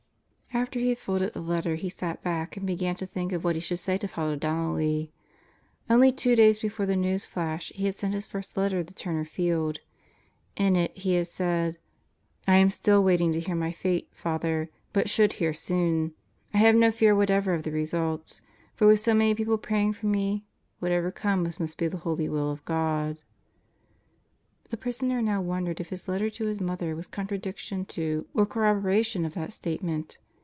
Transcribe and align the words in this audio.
After 0.61 0.81
he 0.81 0.89
had 0.89 0.97
folded 0.97 1.31
the 1.31 1.39
letter 1.39 1.75
he 1.75 1.87
sat 1.89 2.21
back 2.21 2.57
and 2.57 2.67
began 2.67 2.97
to 2.97 3.05
think 3.05 3.31
of 3.31 3.45
what 3.45 3.55
he 3.55 3.61
should 3.61 3.79
say 3.79 3.97
to 3.97 4.07
Father 4.09 4.35
Donnelly. 4.35 5.13
Only 5.89 6.11
two 6.11 6.35
days 6.35 6.59
before 6.59 6.85
the 6.85 6.97
news 6.97 7.25
flash 7.25 7.71
he 7.73 7.85
had 7.85 7.97
sent 7.97 8.13
his 8.13 8.27
first 8.27 8.57
letter 8.57 8.83
to 8.83 8.93
Turner 8.93 9.23
Field. 9.23 9.79
In 10.57 10.75
It 10.75 10.91
He 10.97 11.13
had 11.13 11.27
said: 11.29 11.77
"I 12.49 12.57
am 12.57 12.69
still 12.69 13.01
waiting 13.01 13.31
to 13.31 13.39
hear 13.39 13.55
my 13.55 13.71
fate, 13.71 14.09
Father. 14.11 14.69
But 14.91 15.09
should 15.09 15.33
hear 15.33 15.53
soon. 15.53 16.15
I 16.53 16.57
have 16.57 16.75
no 16.75 16.91
fear 16.91 17.15
whatever 17.15 17.53
of 17.53 17.63
the 17.63 17.71
results; 17.71 18.41
for 18.75 18.87
with 18.87 18.99
so 18.99 19.13
many 19.13 19.33
people 19.33 19.57
praying 19.57 19.93
for 19.93 20.07
me 20.07 20.43
whatever 20.79 21.11
comes 21.11 21.61
must 21.61 21.77
be 21.77 21.87
the 21.87 21.95
holy 21.95 22.27
will 22.27 22.51
of 22.51 22.63
God." 22.65 23.21
The 24.69 24.75
prisoner 24.75 25.21
now 25.21 25.41
wondered 25.41 25.79
if 25.79 25.89
his 25.89 26.09
letter 26.09 26.29
to 26.31 26.45
his 26.47 26.59
mother 26.59 26.93
was 26.93 27.07
contradiction 27.07 27.85
to 27.85 28.27
or 28.33 28.45
corroboration 28.45 29.23
of 29.23 29.33
that 29.35 29.53
statement. 29.53 30.17